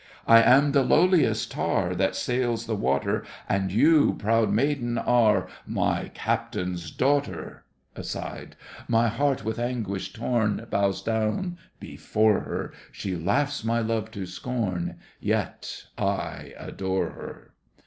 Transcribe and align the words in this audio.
I 0.25 0.41
am 0.41 0.71
the 0.71 0.81
lowliest 0.81 1.51
tar 1.51 1.93
That 1.93 2.15
sails 2.15 2.65
the 2.65 2.75
water, 2.75 3.23
And 3.47 3.71
you, 3.71 4.15
proud 4.15 4.49
maiden, 4.51 4.97
are 4.97 5.47
My 5.67 6.07
captain's 6.15 6.89
daughter! 6.89 7.65
(Aside.) 7.95 8.55
My 8.87 9.09
heart 9.09 9.45
with 9.45 9.59
anguish 9.59 10.11
torn 10.11 10.65
Bows 10.71 11.03
down 11.03 11.59
before 11.79 12.39
her, 12.39 12.73
She 12.91 13.15
laughs 13.15 13.63
my 13.63 13.79
love 13.81 14.09
to 14.13 14.25
scorn, 14.25 14.95
Yet 15.19 15.83
I 15.99 16.55
adore 16.57 17.11
her! 17.11 17.53